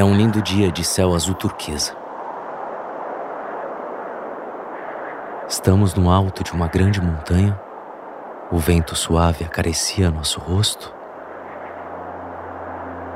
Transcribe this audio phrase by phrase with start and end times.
[0.00, 1.94] É um lindo dia de céu azul turquesa.
[5.46, 7.60] Estamos no alto de uma grande montanha.
[8.50, 10.90] O vento suave acaricia nosso rosto.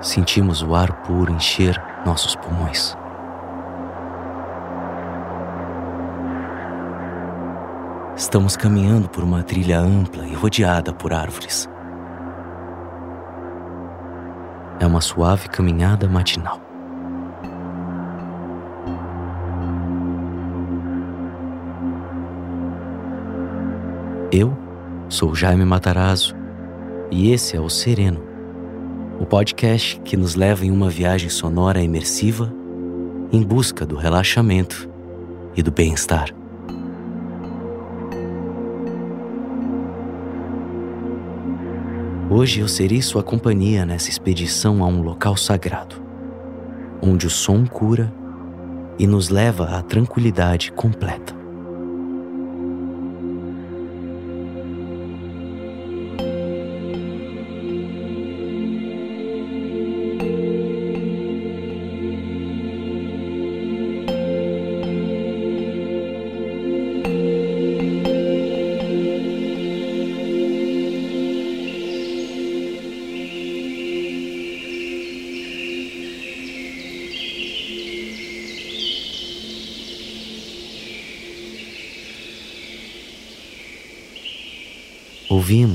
[0.02, 2.95] Sentimos o ar puro encher nossos pulmões.
[8.15, 11.66] Estamos caminhando por uma trilha ampla e rodeada por árvores.
[14.79, 16.63] É uma suave caminhada matinal.
[24.37, 24.52] Eu
[25.09, 26.34] sou Jaime Matarazzo
[27.09, 28.20] e esse é o Sereno,
[29.20, 32.52] o podcast que nos leva em uma viagem sonora imersiva
[33.30, 34.91] em busca do relaxamento
[35.55, 36.34] e do bem-estar.
[42.29, 45.95] Hoje eu serei sua companhia nessa expedição a um local sagrado,
[47.01, 48.12] onde o som cura
[48.99, 51.43] e nos leva à tranquilidade completa.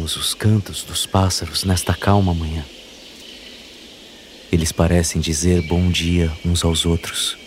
[0.10, 2.66] Ouvimos os cantos dos pássaros nesta calma manhã.
[4.52, 7.38] Eles parecem dizer bom dia uns aos outros.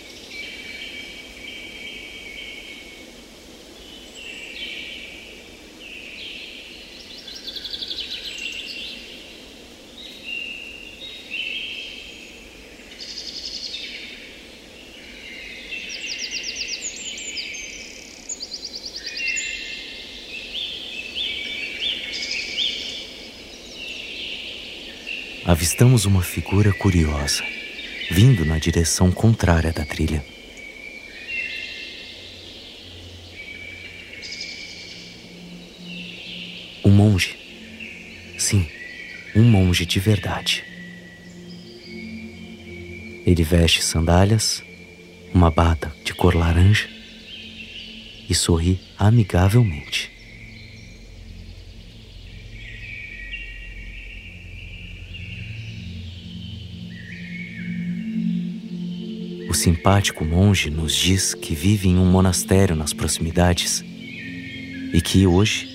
[25.53, 27.43] Avistamos uma figura curiosa,
[28.09, 30.25] vindo na direção contrária da trilha.
[36.83, 37.37] Um monge.
[38.35, 38.67] Sim,
[39.35, 40.63] um monge de verdade.
[43.23, 44.63] Ele veste sandálias,
[45.31, 46.89] uma bata de cor laranja
[48.27, 50.12] e sorri amigavelmente.
[59.63, 63.81] Simpático monge nos diz que vive em um monastério nas proximidades
[64.93, 65.69] e que hoje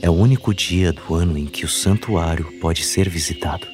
[0.00, 3.71] é o único dia do ano em que o santuário pode ser visitado.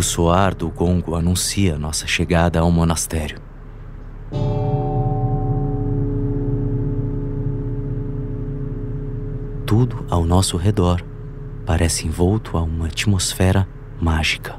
[0.00, 3.38] O soar do gongo anuncia nossa chegada ao monastério.
[9.66, 11.04] Tudo ao nosso redor
[11.66, 13.68] parece envolto a uma atmosfera
[14.00, 14.58] mágica.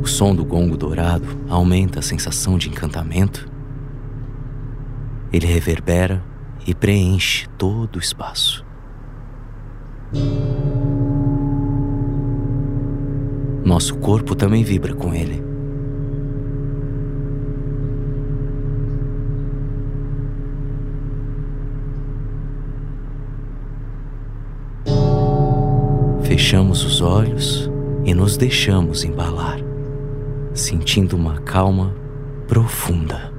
[0.00, 3.46] O som do gongo dourado aumenta a sensação de encantamento.
[5.30, 6.24] Ele reverbera
[6.66, 8.64] e preenche todo o espaço.
[13.64, 15.44] Nosso corpo também vibra com ele.
[26.22, 27.70] Fechamos os olhos
[28.04, 29.58] e nos deixamos embalar,
[30.52, 31.94] sentindo uma calma
[32.46, 33.35] profunda.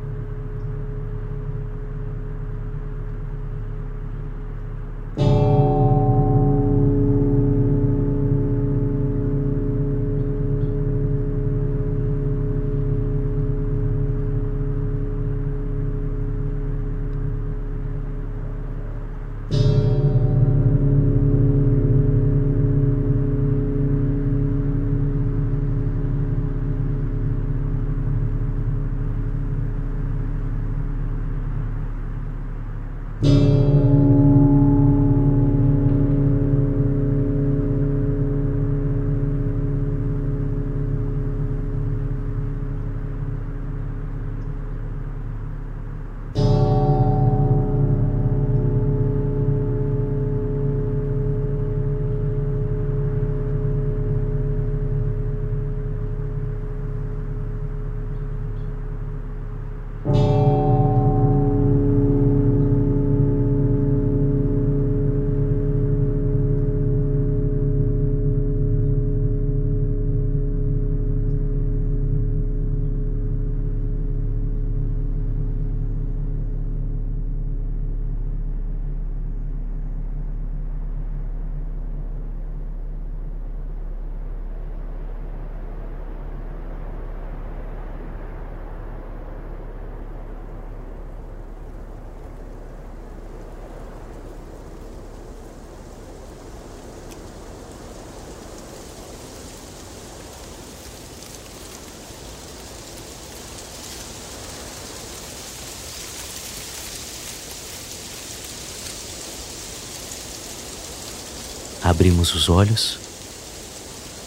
[111.87, 112.99] Abrimos os olhos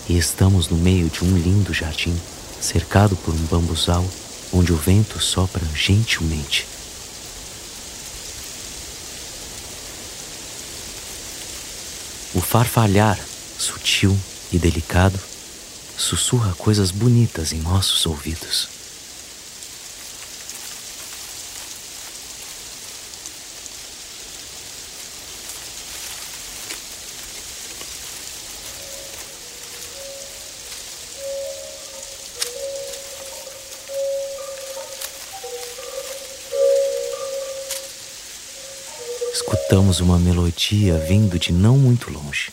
[0.09, 2.19] e estamos no meio de um lindo jardim,
[2.59, 4.03] cercado por um bambuzal
[4.51, 6.67] onde o vento sopra gentilmente.
[12.35, 13.21] O farfalhar,
[13.59, 14.19] sutil
[14.51, 15.21] e delicado,
[15.99, 18.80] sussurra coisas bonitas em nossos ouvidos.
[39.81, 42.53] Escutamos uma melodia vindo de não muito longe.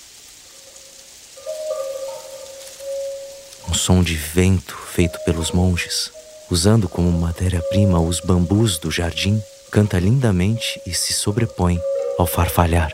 [3.70, 6.10] Um som de vento feito pelos monges,
[6.50, 11.78] usando como matéria-prima os bambus do jardim, canta lindamente e se sobrepõe
[12.18, 12.94] ao farfalhar.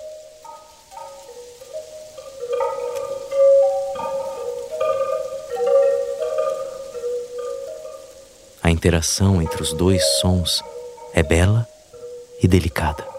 [8.63, 10.63] A interação entre os dois sons
[11.13, 11.67] é bela
[12.41, 13.12] e delicada.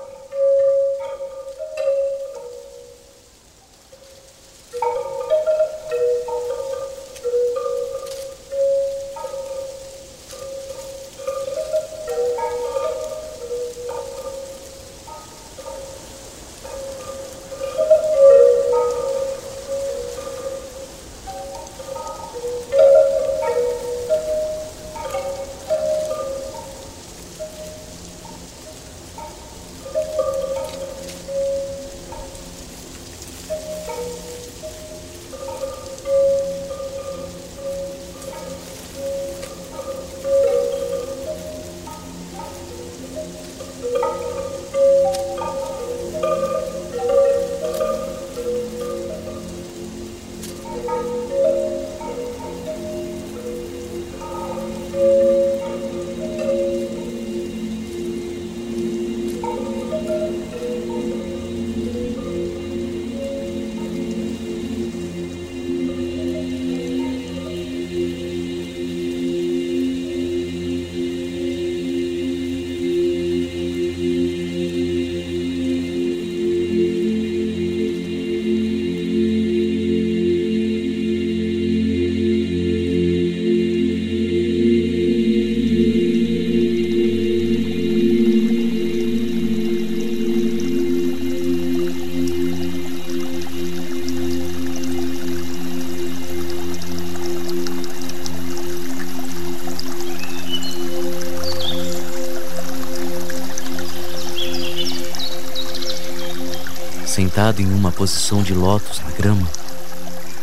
[107.55, 109.49] Sentado em uma posição de lótus na grama,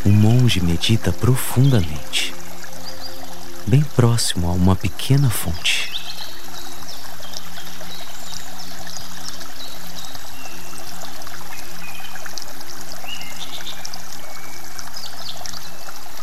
[0.06, 2.34] um monge medita profundamente,
[3.66, 5.90] bem próximo a uma pequena fonte.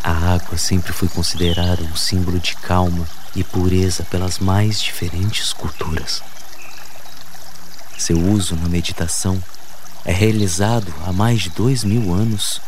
[0.04, 6.24] A água sempre foi considerada um símbolo de calma e pureza pelas mais diferentes culturas.
[7.96, 9.40] Seu uso na meditação
[10.10, 12.60] é realizado há mais de dois mil anos,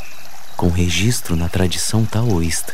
[0.56, 2.72] com registro na tradição taoísta.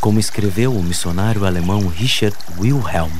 [0.00, 3.12] Como escreveu o missionário alemão Richard Wilhelm,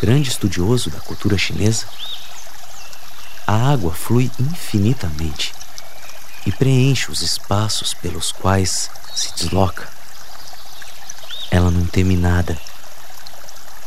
[0.00, 1.86] grande estudioso da cultura chinesa,
[3.50, 5.52] a água flui infinitamente
[6.46, 9.88] e preenche os espaços pelos quais se desloca.
[11.50, 12.56] Ela não teme nada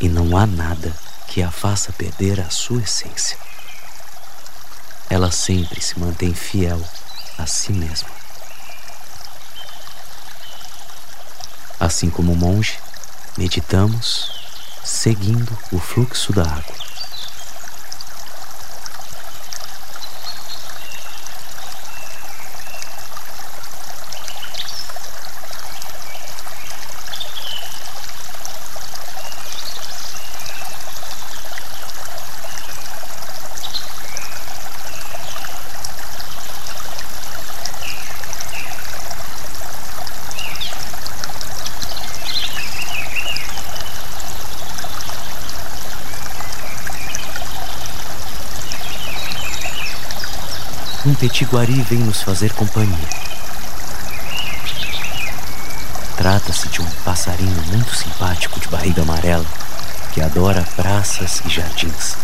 [0.02, 0.94] e não há nada
[1.30, 3.38] que a faça perder a sua essência.
[5.10, 6.86] Ela sempre se mantém fiel
[7.38, 8.10] a si mesma.
[11.80, 12.78] Assim como o monge,
[13.38, 14.30] meditamos
[14.84, 16.76] seguindo o fluxo da água.
[51.14, 53.08] Um petiguari vem nos fazer companhia.
[56.18, 59.46] Trata-se de um passarinho muito simpático de barriga amarela
[60.12, 62.16] que adora praças e jardins.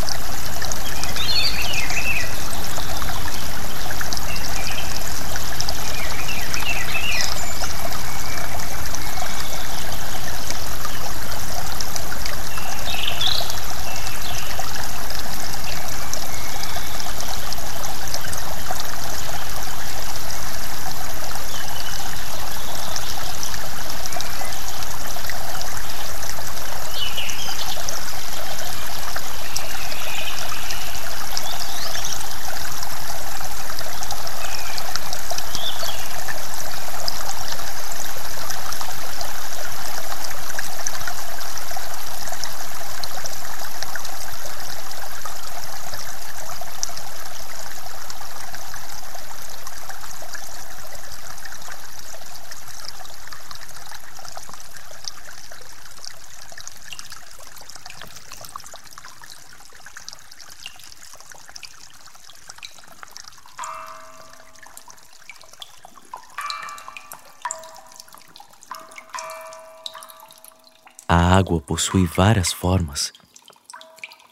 [71.12, 73.14] A água possui várias formas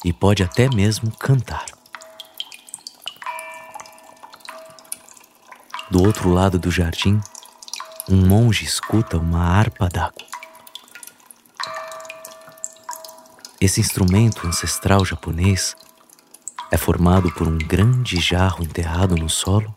[0.04, 1.66] e pode até mesmo cantar.
[5.90, 7.20] Do outro lado do jardim,
[8.10, 10.26] um monge escuta uma harpa d'água.
[13.60, 15.76] Esse instrumento ancestral japonês
[16.70, 19.76] é formado por um grande jarro enterrado no solo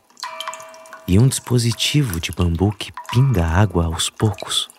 [1.07, 4.70] e um dispositivo de bambu que pinga água aos poucos.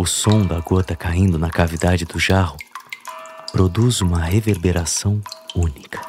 [0.00, 2.56] O som da gota caindo na cavidade do jarro
[3.52, 5.20] produz uma reverberação
[5.54, 6.00] única.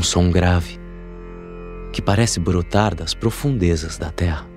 [0.00, 0.80] Um som grave
[1.92, 4.48] que parece brotar das profundezas da terra.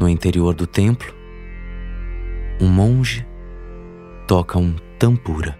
[0.00, 1.14] No interior do templo,
[2.58, 3.26] um monge
[4.26, 5.58] toca um tampura.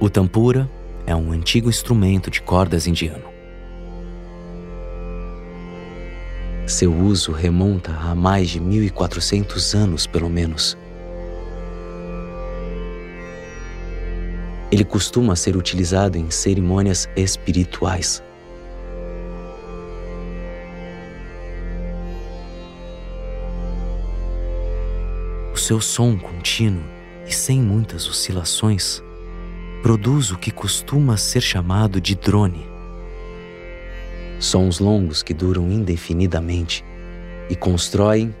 [0.00, 0.68] O tampura
[1.06, 3.39] é um antigo instrumento de cordas indiano.
[6.70, 10.78] Seu uso remonta a mais de 1400 anos, pelo menos.
[14.70, 18.22] Ele costuma ser utilizado em cerimônias espirituais.
[25.52, 26.84] O seu som contínuo
[27.26, 29.02] e sem muitas oscilações
[29.82, 32.69] produz o que costuma ser chamado de drone
[34.40, 36.82] sons longos que duram indefinidamente
[37.50, 38.34] e constroem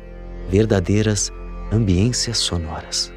[0.48, 1.30] verdadeiras
[1.70, 3.12] ambiências sonoras.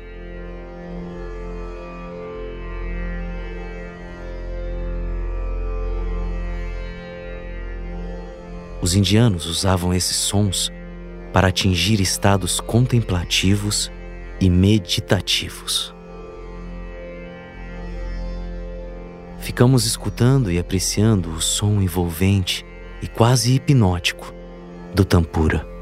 [8.81, 10.69] Os indianos usavam esses sons
[11.31, 13.89] para atingir estados contemplativos
[14.41, 15.95] e meditativos.
[19.39, 22.65] Ficamos escutando e apreciando o som envolvente
[23.03, 24.33] e quase hipnótico
[24.95, 25.72] do tampura.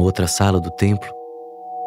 [0.00, 1.12] Outra sala do templo,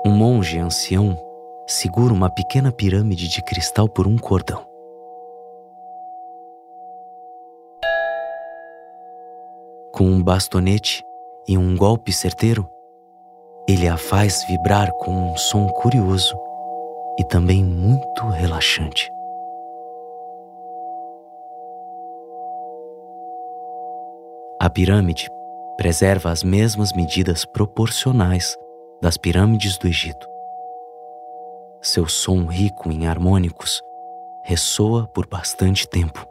[0.06, 1.18] um monge ancião
[1.66, 4.66] segura uma pequena pirâmide de cristal por um cordão.
[9.92, 11.04] Com um bastonete
[11.48, 12.70] e um golpe certeiro,
[13.68, 16.38] ele a faz vibrar com um som curioso
[17.18, 19.12] e também muito relaxante.
[24.60, 25.30] A pirâmide
[25.78, 28.56] preserva as mesmas medidas proporcionais
[29.02, 30.28] das pirâmides do Egito.
[31.82, 33.82] Seu som rico em harmônicos
[34.44, 36.26] ressoa por bastante tempo.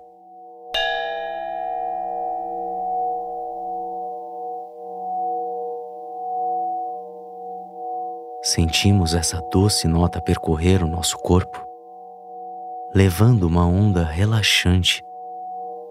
[8.44, 11.64] Sentimos essa doce nota percorrer o nosso corpo,
[12.94, 15.02] levando uma onda relaxante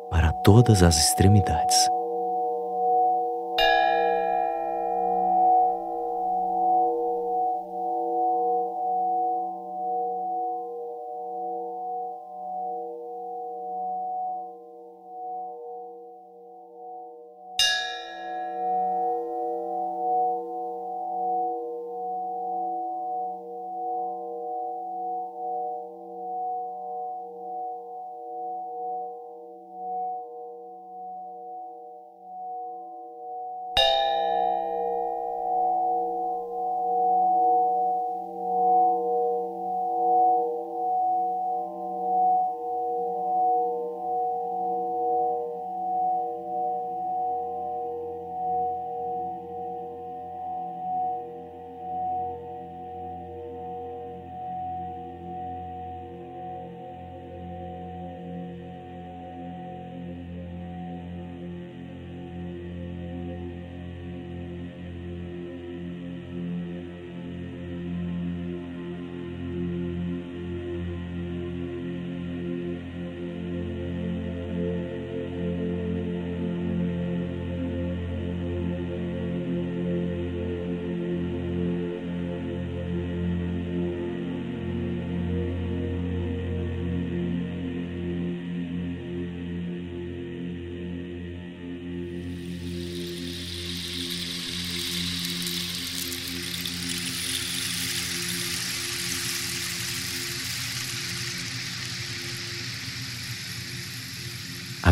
[0.09, 2.00] para todas as extremidades.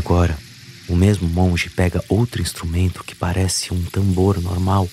[0.10, 0.36] Agora,
[0.88, 4.90] o mesmo monge pega outro instrumento que parece um tambor normal,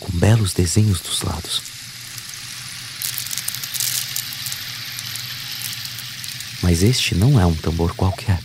[0.00, 1.62] com belos desenhos dos lados.
[6.60, 8.42] Mas este não é um tambor qualquer.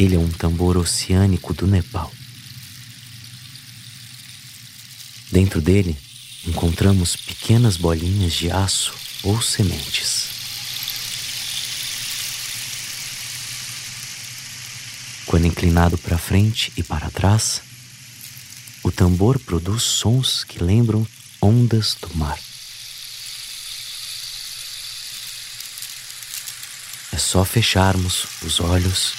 [0.00, 2.12] Ele é um tambor oceânico do Nepal.
[5.30, 5.96] Dentro dele,
[6.44, 10.33] encontramos pequenas bolinhas de aço ou sementes.
[15.34, 17.60] Quando inclinado para frente e para trás,
[18.84, 21.04] o tambor produz sons que lembram
[21.42, 22.38] ondas do mar.
[27.12, 29.12] É só fecharmos os olhos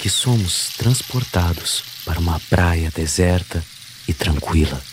[0.00, 3.64] que somos transportados para uma praia deserta
[4.06, 4.84] e tranquila.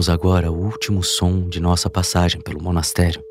[0.00, 3.22] Escutamos agora o último som de nossa passagem pelo monastério.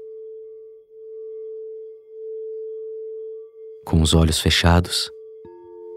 [3.84, 5.12] Com os olhos fechados,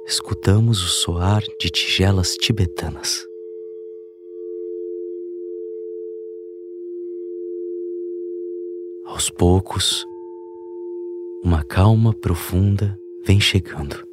[0.07, 3.27] escutamos o soar de tigelas tibetanas.
[9.05, 10.07] Aos poucos,
[11.45, 14.12] uma calma profunda vem chegando.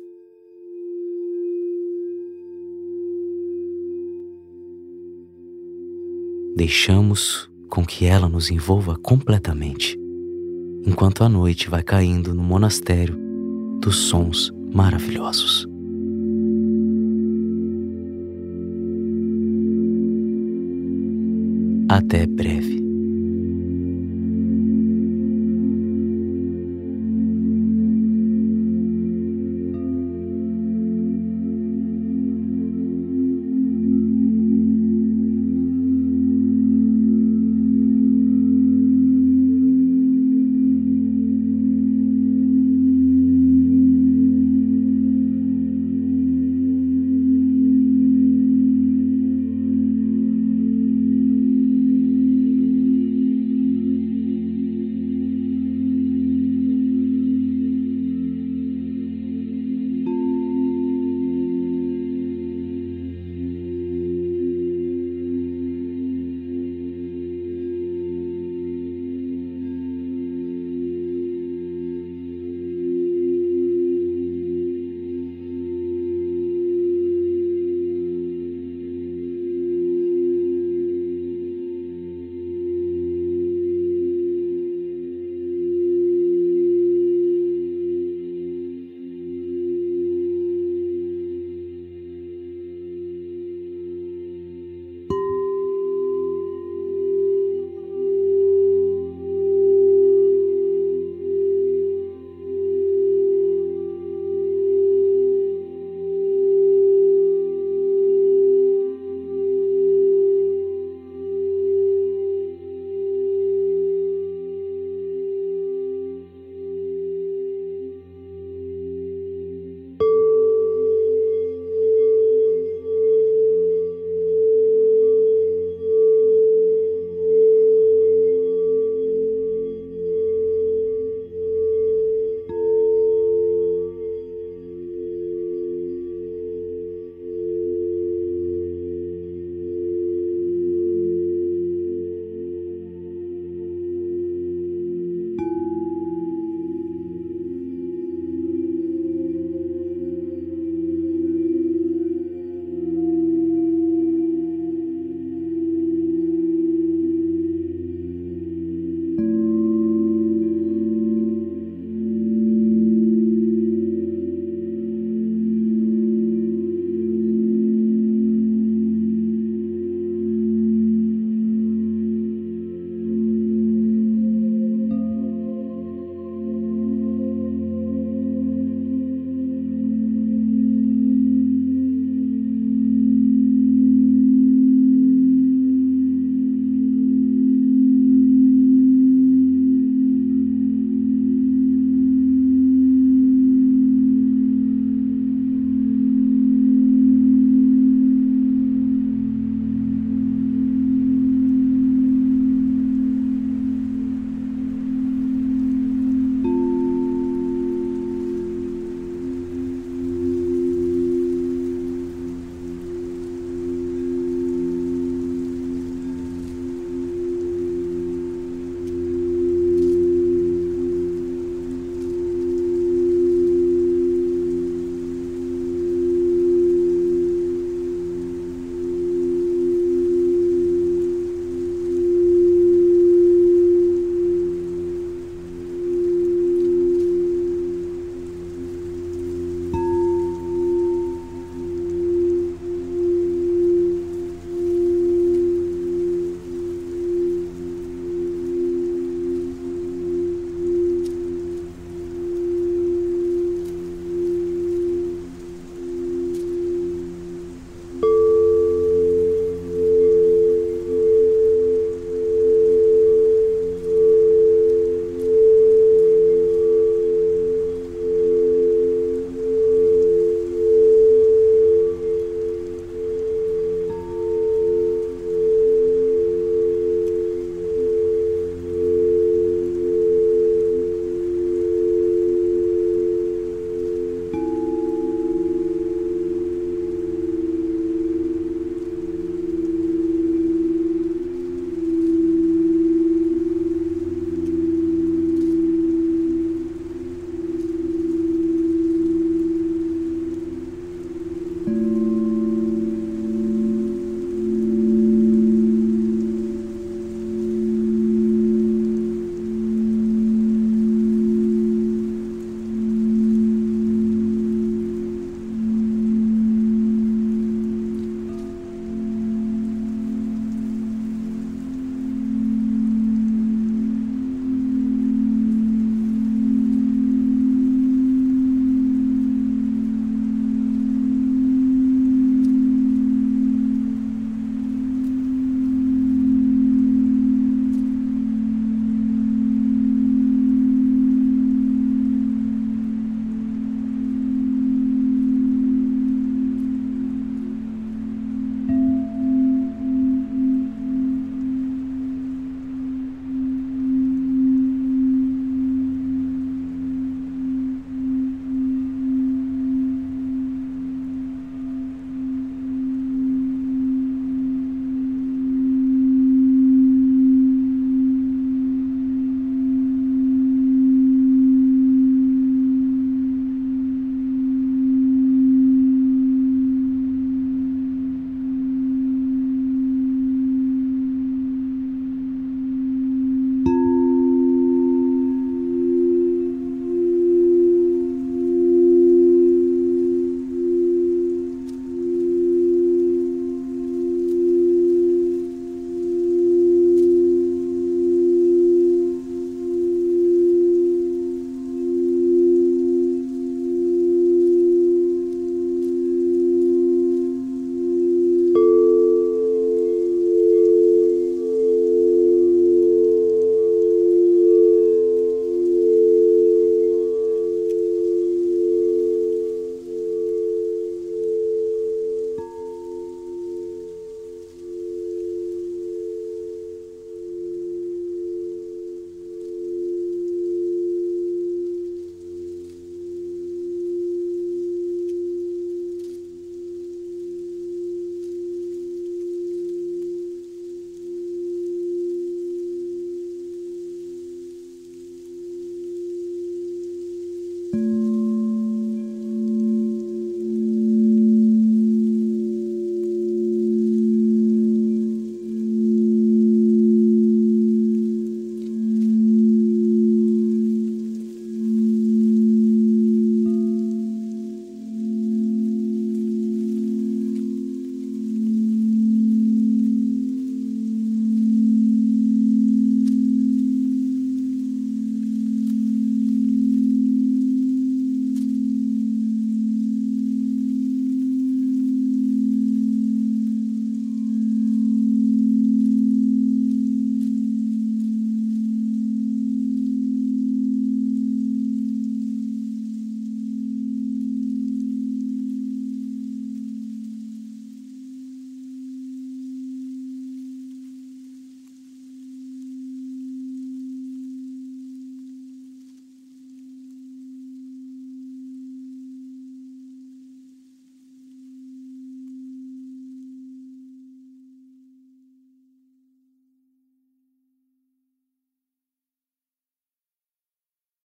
[6.56, 9.98] Deixamos com que ela nos envolva completamente,
[10.86, 13.18] enquanto a noite vai caindo no monastério
[13.82, 15.68] dos sons maravilhosos.
[21.90, 22.79] Até breve.